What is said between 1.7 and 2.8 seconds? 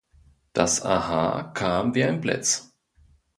wie ein Blitz.